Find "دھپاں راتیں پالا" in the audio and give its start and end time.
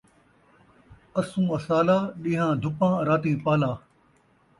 2.61-3.71